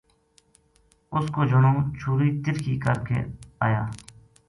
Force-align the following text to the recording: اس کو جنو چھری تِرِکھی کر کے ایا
اس 1.15 1.25
کو 1.33 1.41
جنو 1.49 1.73
چھری 1.99 2.29
تِرِکھی 2.43 2.75
کر 2.83 2.97
کے 3.07 3.17
ایا 3.65 3.83